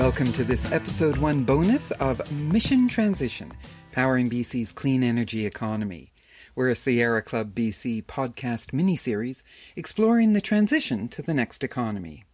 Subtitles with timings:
[0.00, 3.52] Welcome to this episode one bonus of Mission Transition,
[3.92, 6.06] powering BC's clean energy economy.
[6.54, 9.44] We're a Sierra Club BC podcast mini-series
[9.76, 12.24] exploring the transition to the next economy.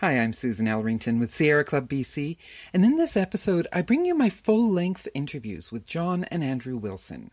[0.00, 2.36] Hi, I'm Susan Elrington with Sierra Club BC,
[2.74, 7.30] and in this episode I bring you my full-length interviews with John and Andrew Wilson.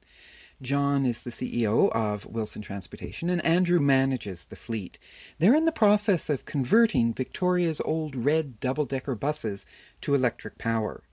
[0.64, 4.98] John is the CEO of Wilson Transportation, and Andrew manages the fleet.
[5.38, 9.66] They're in the process of converting Victoria's old red double decker buses
[10.02, 11.04] to electric power.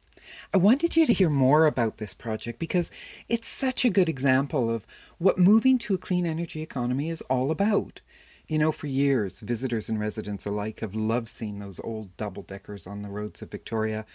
[0.54, 2.90] I wanted you to hear more about this project because
[3.28, 4.86] it's such a good example of
[5.18, 8.00] what moving to a clean energy economy is all about.
[8.46, 12.86] You know, for years, visitors and residents alike have loved seeing those old double deckers
[12.86, 14.06] on the roads of Victoria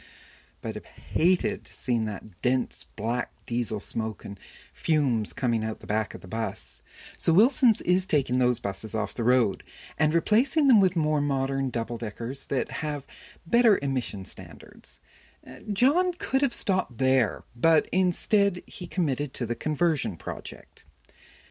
[0.65, 4.39] but have hated seeing that dense black diesel smoke and
[4.73, 6.81] fumes coming out the back of the bus.
[7.17, 9.61] So Wilson's is taking those buses off the road
[9.95, 13.05] and replacing them with more modern double deckers that have
[13.45, 14.99] better emission standards.
[15.47, 20.83] Uh, John could have stopped there, but instead he committed to the conversion project.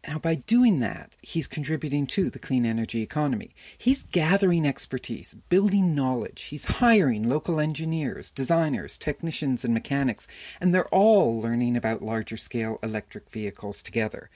[0.07, 3.55] Now, by doing that, he's contributing to the clean energy economy.
[3.77, 6.43] He's gathering expertise, building knowledge.
[6.43, 10.27] He's hiring local engineers, designers, technicians, and mechanics,
[10.61, 14.29] and they're all learning about larger scale electric vehicles together.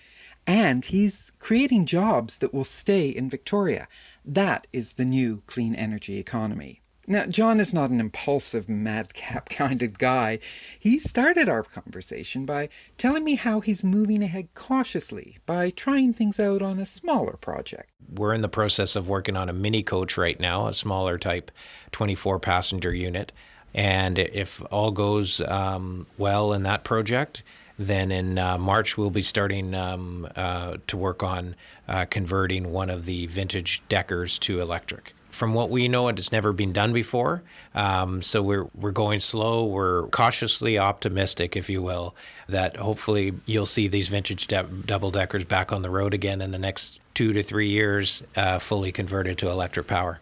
[0.47, 3.87] And he's creating jobs that will stay in Victoria.
[4.25, 6.81] That is the new clean energy economy.
[7.11, 10.37] Now, John is not an impulsive, madcap kind of guy.
[10.79, 16.39] He started our conversation by telling me how he's moving ahead cautiously by trying things
[16.39, 17.89] out on a smaller project.
[18.13, 21.49] We're in the process of working on a mini coach right now, a smaller type
[21.93, 23.31] 24 passenger unit.
[23.73, 27.41] And if all goes um, well in that project,
[27.79, 31.55] then in uh, March we'll be starting um, uh, to work on
[31.87, 36.51] uh, converting one of the vintage deckers to electric from what we know, it's never
[36.53, 37.43] been done before.
[37.75, 39.65] Um, so we're we're going slow.
[39.65, 42.15] We're cautiously optimistic, if you will,
[42.47, 46.51] that hopefully you'll see these vintage de- double deckers back on the road again in
[46.51, 50.19] the next two to three years, uh, fully converted to electric power.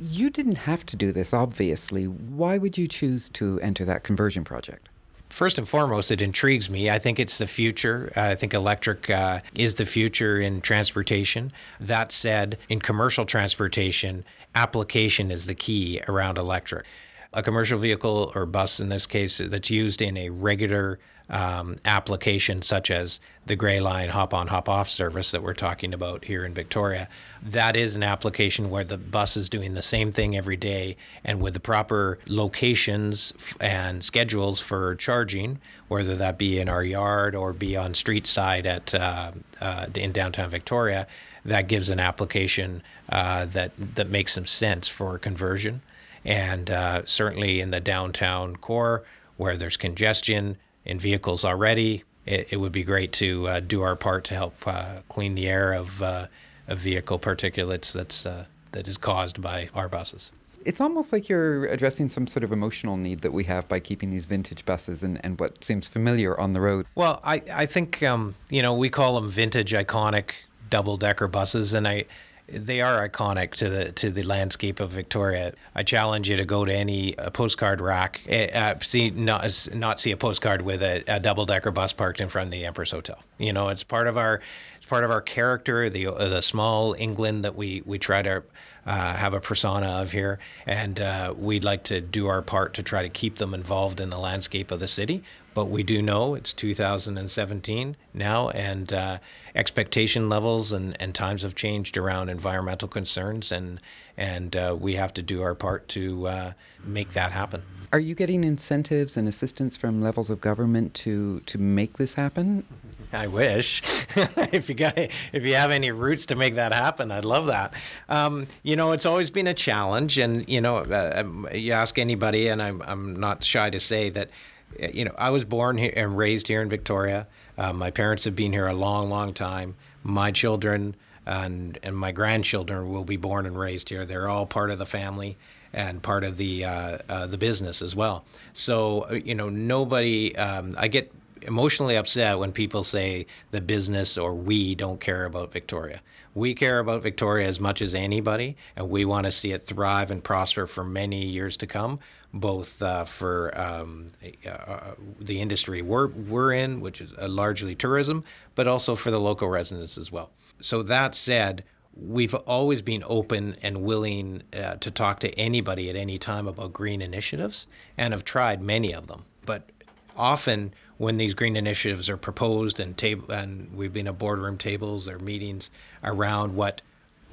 [0.00, 2.06] You didn't have to do this, obviously.
[2.06, 4.88] Why would you choose to enter that conversion project?
[5.32, 6.90] First and foremost, it intrigues me.
[6.90, 8.12] I think it's the future.
[8.14, 11.52] I think electric uh, is the future in transportation.
[11.80, 16.86] That said, in commercial transportation, application is the key around electric.
[17.32, 20.98] A commercial vehicle or bus, in this case, that's used in a regular
[21.32, 25.94] um, applications such as the Gray Line hop on, hop off service that we're talking
[25.94, 27.08] about here in Victoria.
[27.42, 31.40] That is an application where the bus is doing the same thing every day and
[31.40, 37.54] with the proper locations and schedules for charging, whether that be in our yard or
[37.54, 41.06] be on street side at uh, uh, in downtown Victoria.
[41.44, 45.82] That gives an application uh, that that makes some sense for conversion,
[46.24, 49.02] and uh, certainly in the downtown core
[49.36, 52.04] where there's congestion, in vehicles already.
[52.26, 55.48] It, it would be great to uh, do our part to help uh, clean the
[55.48, 56.26] air of, uh,
[56.68, 60.32] of vehicle particulates that's, uh, that is caused by our buses.
[60.64, 64.10] It's almost like you're addressing some sort of emotional need that we have by keeping
[64.12, 66.86] these vintage buses and, and what seems familiar on the road.
[66.94, 70.30] Well, I, I think, um, you know, we call them vintage iconic
[70.70, 71.74] double decker buses.
[71.74, 72.04] And I,
[72.52, 75.54] they are iconic to the to the landscape of Victoria.
[75.74, 80.00] I challenge you to go to any uh, postcard rack, eh, uh, see not not
[80.00, 82.90] see a postcard with a, a double decker bus parked in front of the Empress
[82.90, 83.18] Hotel.
[83.38, 84.40] You know, it's part of our
[84.76, 88.42] it's part of our character, the uh, the small England that we we try to
[88.84, 92.82] uh, have a persona of here, and uh, we'd like to do our part to
[92.82, 95.22] try to keep them involved in the landscape of the city.
[95.54, 99.18] But we do know it's 2017 now, and uh,
[99.54, 103.80] expectation levels and, and times have changed around environmental concerns, and
[104.16, 106.52] and uh, we have to do our part to uh,
[106.84, 107.62] make that happen.
[107.92, 112.64] Are you getting incentives and assistance from levels of government to to make this happen?
[113.12, 113.82] I wish.
[114.52, 117.74] if you got, if you have any roots to make that happen, I'd love that.
[118.08, 121.98] Um, you know, it's always been a challenge, and you know, uh, um, you ask
[121.98, 124.30] anybody, and I'm I'm not shy to say that.
[124.80, 127.26] Uh, you know, I was born here and raised here in Victoria.
[127.58, 129.74] Uh, my parents have been here a long, long time.
[130.02, 130.94] My children
[131.26, 134.04] and and my grandchildren will be born and raised here.
[134.04, 135.36] They're all part of the family
[135.72, 138.24] and part of the uh, uh, the business as well.
[138.52, 140.34] So uh, you know, nobody.
[140.36, 145.52] Um, I get emotionally upset when people say the business or we don't care about
[145.52, 146.00] Victoria.
[146.34, 150.10] We care about Victoria as much as anybody, and we want to see it thrive
[150.10, 152.00] and prosper for many years to come,
[152.32, 154.08] both uh, for um,
[154.46, 158.24] uh, the industry we're, we're in, which is uh, largely tourism,
[158.54, 160.30] but also for the local residents as well.
[160.60, 161.64] So, that said,
[161.94, 166.72] we've always been open and willing uh, to talk to anybody at any time about
[166.72, 167.66] green initiatives
[167.98, 169.24] and have tried many of them.
[169.44, 169.68] But
[170.16, 175.08] often when these green initiatives are proposed and table and we've been at boardroom tables
[175.08, 175.68] or meetings
[176.04, 176.80] around what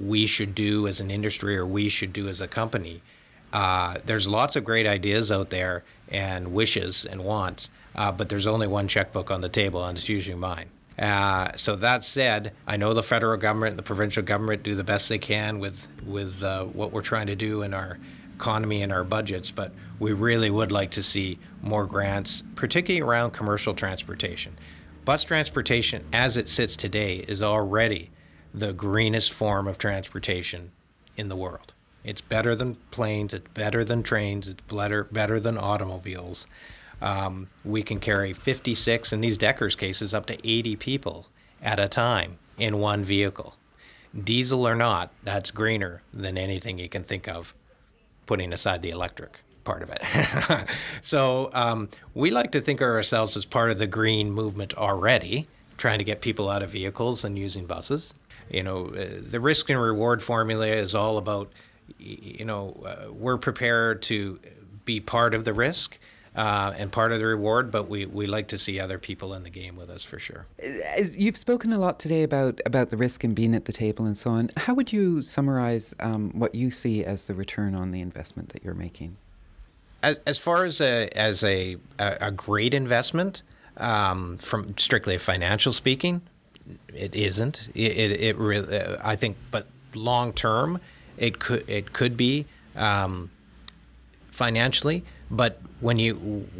[0.00, 3.00] we should do as an industry or we should do as a company,
[3.52, 8.48] uh, there's lots of great ideas out there and wishes and wants, uh, but there's
[8.48, 10.66] only one checkbook on the table, and it's usually mine.
[10.98, 14.82] Uh, so that said, I know the federal government and the provincial government do the
[14.82, 17.98] best they can with with uh, what we're trying to do in our
[18.40, 23.32] economy and our budgets, but we really would like to see more grants, particularly around
[23.32, 24.56] commercial transportation.
[25.04, 28.10] Bus transportation, as it sits today, is already
[28.54, 30.72] the greenest form of transportation
[31.16, 31.74] in the world.
[32.02, 36.46] It's better than planes, it's better than trains, it's better, better than automobiles.
[37.02, 41.26] Um, we can carry 56, in these Deckers cases, up to 80 people
[41.62, 43.56] at a time in one vehicle.
[44.24, 47.54] Diesel or not, that's greener than anything you can think of,
[48.26, 50.68] putting aside the electric part of it.
[51.02, 55.48] so um, we like to think of ourselves as part of the green movement already,
[55.76, 58.14] trying to get people out of vehicles and using buses.
[58.50, 61.52] You know, uh, the risk and reward formula is all about,
[61.98, 64.40] you know, uh, we're prepared to
[64.84, 65.98] be part of the risk
[66.36, 69.42] uh, and part of the reward, but we, we like to see other people in
[69.42, 70.46] the game with us for sure.
[71.12, 74.16] You've spoken a lot today about, about the risk and being at the table and
[74.16, 74.50] so on.
[74.56, 78.64] How would you summarize um, what you see as the return on the investment that
[78.64, 79.16] you're making?
[80.02, 83.42] As, as far as a, as a, a great investment,
[83.76, 86.22] um, from strictly financial speaking,
[86.94, 87.70] it isn't.
[87.74, 90.80] It, it, it really, I think, but long term,
[91.16, 93.30] it could it could be um,
[94.30, 96.14] financially but when you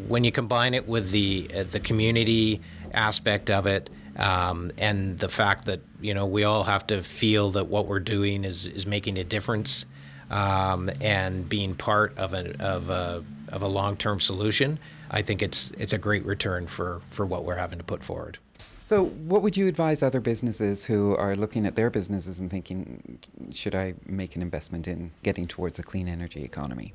[0.09, 2.61] when you combine it with the uh, the community
[2.93, 7.51] aspect of it um, and the fact that you know we all have to feel
[7.53, 9.87] that what we're doing is is making a difference
[10.31, 14.79] um, and being part of a of a of a long term solution,
[15.11, 18.39] I think it's it's a great return for for what we're having to put forward.
[18.85, 23.21] So, what would you advise other businesses who are looking at their businesses and thinking,
[23.53, 26.93] should I make an investment in getting towards a clean energy economy?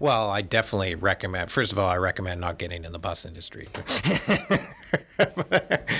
[0.00, 1.52] Well, I definitely recommend.
[1.52, 3.68] First of all, I recommend not getting in the bus industry.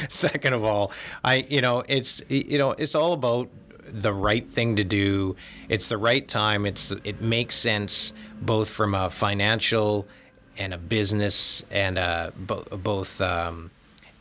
[0.08, 0.92] Second of all,
[1.22, 3.48] I you know it's you know it's all about
[3.86, 5.36] the right thing to do.
[5.68, 6.64] It's the right time.
[6.64, 10.06] It's it makes sense both from a financial
[10.58, 13.70] and a business and a, bo- both um,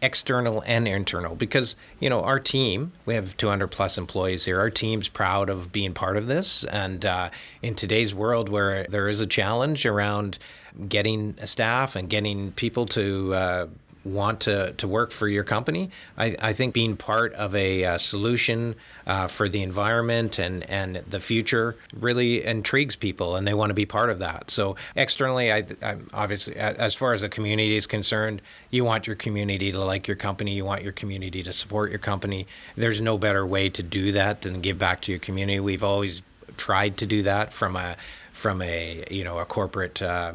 [0.01, 1.35] external and internal.
[1.35, 4.59] Because you know our team we have 200 plus employees here.
[4.59, 6.63] Our team's proud of being part of this.
[6.65, 7.29] And uh,
[7.61, 10.39] in today's world where there is a challenge around
[10.87, 13.67] getting staff and getting people to uh,
[14.03, 17.97] want to, to work for your company, I, I think being part of a uh,
[17.97, 18.75] solution
[19.05, 23.73] uh, for the environment and, and the future really intrigues people and they want to
[23.73, 24.49] be part of that.
[24.49, 29.15] So, externally, I, I'm obviously, as far as the community is concerned, you want your
[29.15, 32.47] community to like your company, you want your community to support your company.
[32.75, 35.59] There's no better way to do that than give back to your community.
[35.59, 36.21] We've always
[36.57, 37.95] tried to do that from a
[38.33, 40.33] from a you know a corporate uh,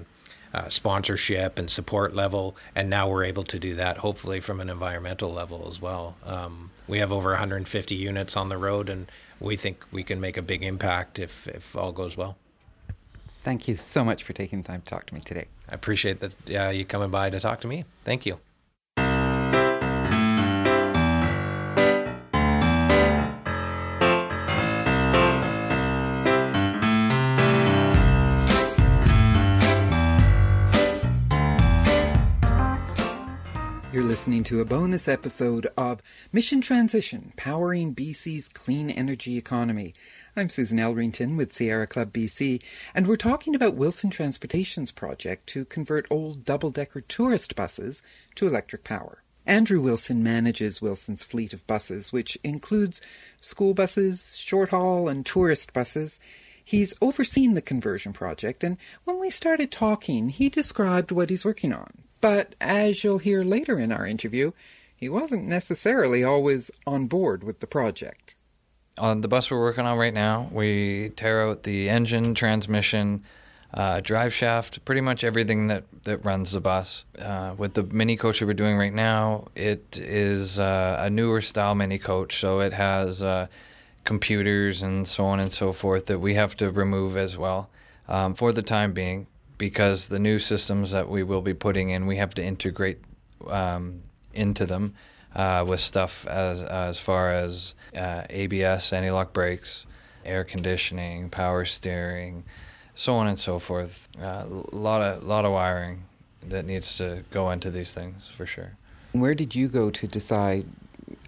[0.54, 4.70] uh, sponsorship and support level, and now we're able to do that hopefully from an
[4.70, 6.16] environmental level as well.
[6.24, 9.10] Um, we have over 150 units on the road, and
[9.40, 12.36] we think we can make a big impact if if all goes well.
[13.42, 15.46] Thank you so much for taking the time to talk to me today.
[15.68, 17.84] I appreciate that uh, you coming by to talk to me.
[18.04, 18.38] Thank you.
[34.24, 36.00] Listening to a bonus episode of
[36.32, 39.92] Mission Transition Powering BC's Clean Energy Economy.
[40.34, 42.62] I'm Susan Elrington with Sierra Club BC,
[42.94, 48.02] and we're talking about Wilson Transportation's project to convert old double decker tourist buses
[48.36, 49.22] to electric power.
[49.44, 53.02] Andrew Wilson manages Wilson's fleet of buses, which includes
[53.42, 56.18] school buses, short haul, and tourist buses.
[56.64, 61.74] He's overseen the conversion project, and when we started talking, he described what he's working
[61.74, 64.52] on but as you'll hear later in our interview,
[64.96, 68.34] he wasn't necessarily always on board with the project.
[68.96, 73.24] On the bus we're working on right now, we tear out the engine, transmission,
[73.74, 77.04] uh, drive shaft, pretty much everything that, that runs the bus.
[77.18, 81.42] Uh, with the mini coach that we're doing right now, it is uh, a newer
[81.42, 83.48] style mini coach, so it has uh,
[84.04, 87.68] computers and so on and so forth that we have to remove as well
[88.08, 89.26] um, for the time being
[89.58, 92.98] because the new systems that we will be putting in, we have to integrate
[93.48, 94.94] um, into them.
[95.34, 99.86] uh, with stuff as as far as uh, ABS, anti-lock brakes,
[100.24, 102.44] air conditioning, power steering,
[102.94, 104.08] so on and so forth.
[104.20, 106.04] A uh, lot of lot of wiring
[106.48, 108.72] that needs to go into these things for sure.
[109.12, 110.66] Where did you go to decide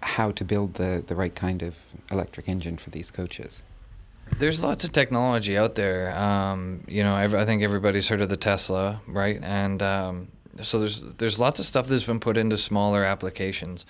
[0.01, 1.79] how to build the, the right kind of
[2.11, 3.63] electric engine for these coaches?
[4.39, 6.15] There's lots of technology out there.
[6.17, 9.39] Um, you know, I, think everybody's heard of the Tesla, right?
[9.41, 10.27] And um,
[10.61, 13.85] so there's there's lots of stuff that's been put into smaller applications,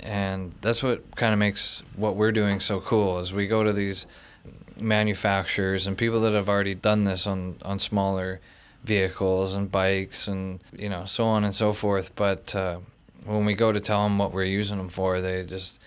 [0.00, 3.18] and that's what kind of makes what we're doing so cool.
[3.18, 4.06] Is we go to these
[4.80, 8.40] manufacturers and people that have already done this on on smaller
[8.84, 12.14] vehicles and bikes and you know so on and so forth.
[12.16, 12.78] But uh,
[13.24, 15.80] when we go to tell them what we're using them for, they just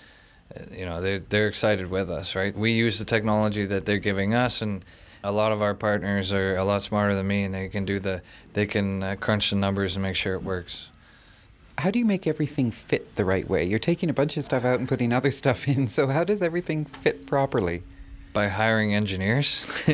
[0.71, 2.55] you know they they're excited with us, right?
[2.55, 4.83] We use the technology that they're giving us and
[5.23, 7.99] a lot of our partners are a lot smarter than me and they can do
[7.99, 8.21] the
[8.53, 10.91] they can uh, crunch the numbers and make sure it works.
[11.77, 13.65] How do you make everything fit the right way?
[13.65, 16.41] You're taking a bunch of stuff out and putting other stuff in so how does
[16.41, 17.83] everything fit properly?
[18.33, 19.65] By hiring engineers.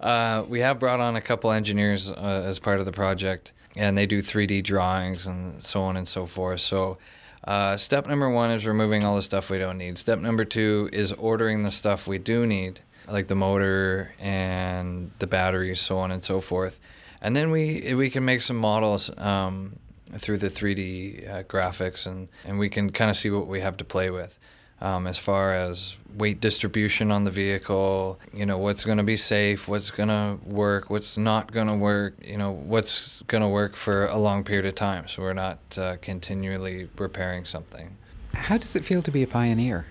[0.00, 3.96] Uh, we have brought on a couple engineers uh, as part of the project and
[3.96, 6.60] they do 3d drawings and so on and so forth.
[6.60, 6.98] So
[7.46, 9.98] uh, step number one is removing all the stuff we don't need.
[9.98, 15.26] Step number two is ordering the stuff we do need like the motor and the
[15.26, 16.80] batteries, so on and so forth.
[17.20, 19.78] And then we we can make some models um,
[20.18, 23.76] through the 3D uh, graphics, and, and we can kind of see what we have
[23.78, 24.38] to play with.
[24.80, 29.16] Um, as far as weight distribution on the vehicle, you know, what's going to be
[29.16, 33.48] safe, what's going to work, what's not going to work, you know, what's going to
[33.48, 35.08] work for a long period of time.
[35.08, 37.96] So we're not uh, continually repairing something.
[38.34, 39.86] How does it feel to be a pioneer?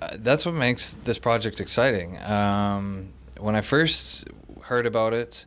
[0.00, 2.18] Uh, that's what makes this project exciting.
[2.22, 4.28] Um, when I first
[4.62, 5.46] heard about it,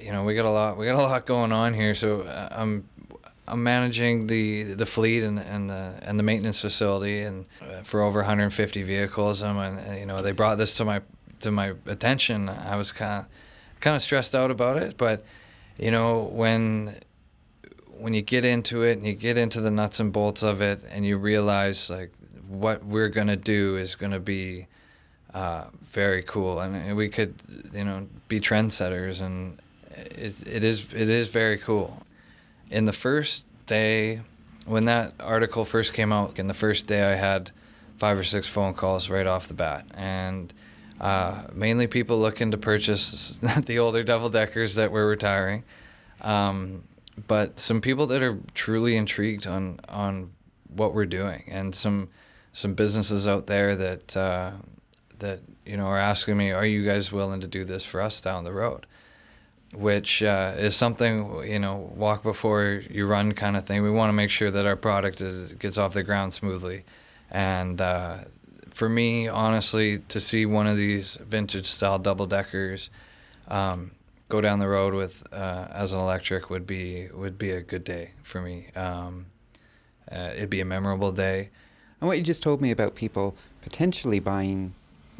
[0.00, 1.94] you know, we got a lot, we got a lot going on here.
[1.94, 2.88] So uh, I'm,
[3.50, 8.00] I'm managing the the fleet and and the and the maintenance facility, and uh, for
[8.00, 9.42] over 150 vehicles.
[9.42, 11.02] I'm And you know they brought this to my
[11.40, 13.26] to my attention, I was kind of
[13.80, 14.96] kind of stressed out about it.
[14.96, 15.24] But
[15.78, 16.96] you know, when
[17.88, 20.82] when you get into it and you get into the nuts and bolts of it,
[20.90, 22.12] and you realize like
[22.48, 24.66] what we're gonna do is gonna be
[25.34, 27.34] uh, very cool, and we could,
[27.72, 29.60] you know, be trendsetters, and
[29.96, 32.02] it, it is it is very cool.
[32.70, 34.20] In the first day,
[34.64, 37.50] when that article first came out, in the first day, I had
[37.98, 40.52] five or six phone calls right off the bat, and
[41.00, 43.30] uh, mainly people looking to purchase
[43.66, 45.64] the older double deckers that we're retiring,
[46.20, 46.84] um,
[47.26, 50.30] but some people that are truly intrigued on on
[50.68, 52.08] what we're doing, and some
[52.52, 54.52] some businesses out there that uh,
[55.18, 58.20] that you know are asking me, "Are you guys willing to do this for us
[58.20, 58.86] down the road?"
[59.72, 63.82] Which uh, is something you know, walk before you run kind of thing.
[63.82, 66.84] We want to make sure that our product is gets off the ground smoothly,
[67.30, 68.18] and uh,
[68.70, 72.90] for me, honestly, to see one of these vintage style double deckers
[73.48, 73.92] um,
[74.28, 77.84] go down the road with uh, as an electric would be would be a good
[77.84, 78.68] day for me.
[78.74, 79.26] Um,
[80.10, 81.50] uh, it'd be a memorable day.
[82.00, 84.74] And what you just told me about people potentially buying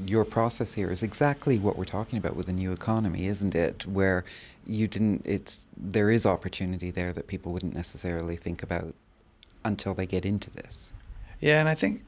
[0.07, 3.87] your process here is exactly what we're talking about with the new economy, isn't it?
[3.87, 4.25] Where
[4.67, 8.95] you didn't, it's there is opportunity there that people wouldn't necessarily think about
[9.65, 10.93] until they get into this.
[11.41, 12.03] Yeah, and I think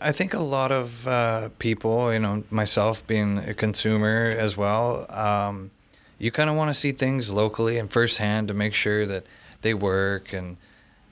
[0.00, 5.06] I think a lot of uh, people, you know, myself being a consumer as well,
[5.08, 5.70] um,
[6.18, 9.24] you kind of want to see things locally and firsthand to make sure that
[9.60, 10.56] they work and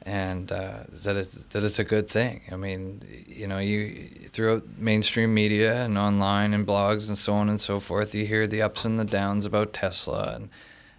[0.03, 2.43] and uh, that it's that it's a good thing.
[2.51, 7.49] I mean, you know, you throughout mainstream media and online and blogs and so on
[7.49, 10.49] and so forth, you hear the ups and the downs about Tesla and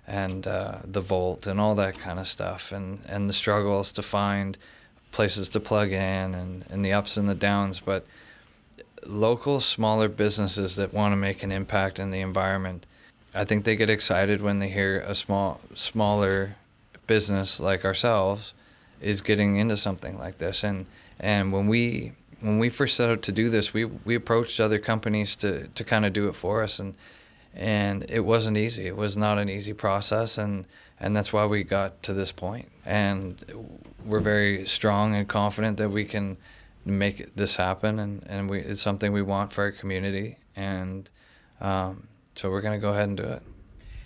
[0.07, 4.01] and uh, the Volt and all that kind of stuff, and and the struggles to
[4.01, 4.57] find
[5.11, 8.05] places to plug in and and the ups and the downs, but
[9.05, 12.85] local smaller businesses that want to make an impact in the environment
[13.33, 16.55] i think they get excited when they hear a small smaller
[17.07, 18.53] business like ourselves
[19.01, 20.63] is getting into something like this.
[20.63, 20.85] And
[21.19, 24.79] and when we when we first set out to do this, we we approached other
[24.79, 26.95] companies to to kind of do it for us, and
[27.53, 28.87] and it wasn't easy.
[28.87, 30.65] It was not an easy process, and
[30.99, 32.69] and that's why we got to this point.
[32.85, 33.43] And
[34.05, 36.37] we're very strong and confident that we can
[36.85, 41.09] make this happen, and and we it's something we want for our community, and
[41.59, 43.43] um, so we're gonna go ahead and do it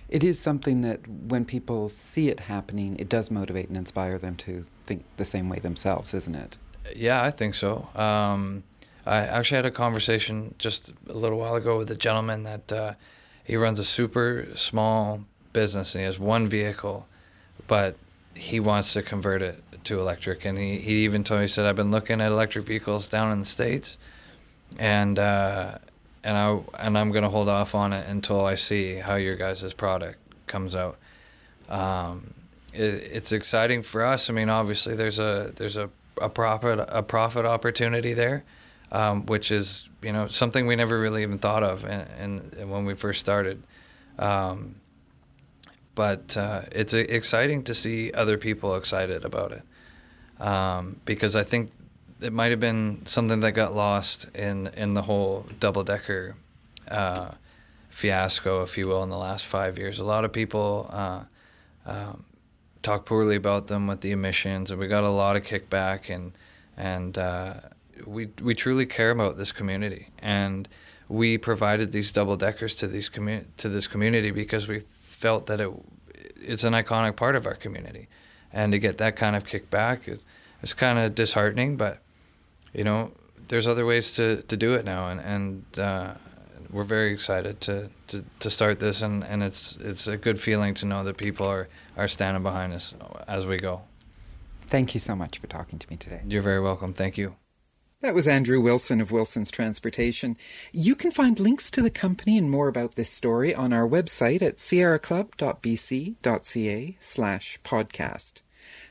[0.10, 4.36] it is something that when people see it happening, it does motivate and inspire them
[4.38, 6.58] to think the same way themselves, isn't it?
[6.96, 7.88] Yeah, I think so.
[7.96, 8.64] Um,
[9.06, 12.94] I actually had a conversation just a little while ago with a gentleman that uh,
[13.44, 15.22] he runs a super small
[15.54, 17.08] business and he has one vehicle,
[17.68, 17.96] but
[18.34, 21.66] he wants to convert it to electric, and he, he even told me he said
[21.66, 23.98] I've been looking at electric vehicles down in the states,
[24.78, 25.78] and uh,
[26.26, 29.74] and I and I'm gonna hold off on it until I see how your guys'
[29.74, 30.18] product
[30.48, 30.98] comes out.
[31.70, 32.34] Um,
[32.74, 32.82] it,
[33.14, 34.30] it's exciting for us.
[34.30, 35.90] I mean, obviously there's a there's a,
[36.20, 38.44] a profit a profit opportunity there,
[38.92, 42.86] um, which is you know something we never really even thought of, and, and when
[42.86, 43.62] we first started.
[44.18, 44.76] Um,
[45.94, 49.64] but uh, it's exciting to see other people excited about it
[50.44, 51.72] um, because I think
[52.22, 56.36] it might have been something that got lost in in the whole double decker
[56.90, 57.32] uh,
[57.90, 60.00] fiasco, if you will, in the last five years.
[60.00, 61.24] A lot of people uh,
[61.86, 62.26] um,
[62.82, 66.32] talk poorly about them with the emissions, and we got a lot of kickback, and
[66.78, 67.56] and uh,
[68.06, 70.68] we we truly care about this community, and
[71.10, 75.60] we provided these double deckers to these commu- to this community because we felt that
[75.60, 75.72] it
[76.42, 78.08] it's an iconic part of our community,
[78.54, 80.22] and to get that kind of kickback, it,
[80.62, 81.76] it's kind of disheartening.
[81.76, 82.02] But
[82.76, 83.12] you know,
[83.48, 86.14] there's other ways to, to do it now, and and uh,
[86.72, 90.74] we're very excited to, to, to start this, and, and it's it's a good feeling
[90.76, 91.68] to know that people are
[91.98, 92.94] are standing behind us
[93.28, 93.82] as we go.
[94.68, 96.22] Thank you so much for talking to me today.
[96.28, 96.94] You're very welcome.
[96.94, 97.36] Thank you.
[98.02, 100.38] That was Andrew Wilson of Wilson's Transportation.
[100.72, 104.42] You can find links to the company and more about this story on our website
[104.42, 108.42] at sierraclub.bc.ca slash podcast.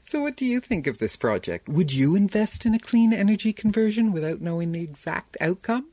[0.07, 1.67] So what do you think of this project?
[1.67, 5.87] Would you invest in a clean energy conversion without knowing the exact outcome?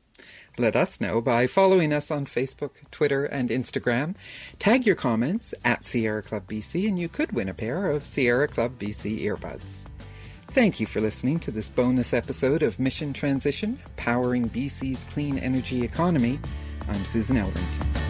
[0.58, 4.14] Let us know by following us on Facebook, Twitter, and Instagram.
[4.58, 8.46] Tag your comments at Sierra Club BC and you could win a pair of Sierra
[8.46, 9.86] Club BC earbuds.
[10.48, 15.82] Thank you for listening to this bonus episode of Mission Transition, Powering BC's Clean Energy
[15.82, 16.38] Economy.
[16.86, 18.01] I'm Susan Elrington.